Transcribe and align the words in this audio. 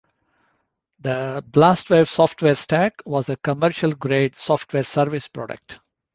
The 1.01 1.45
"Blastwave 1.51 2.07
Software 2.07 2.55
Stack" 2.55 3.03
was 3.05 3.29
a 3.29 3.37
commercial-grade 3.37 4.33
software 4.33 4.83
service 4.83 5.27
product. 5.27 5.79